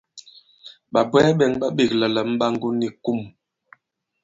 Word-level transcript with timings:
Ɓàbwɛɛ 0.93 1.29
bɛ̄ŋ 1.39 1.51
ɓa 1.59 1.67
ɓēkla 1.75 2.07
la 2.15 2.21
Mɓàŋgò 2.29 2.67
ni 2.79 2.87
Kum. 3.03 3.19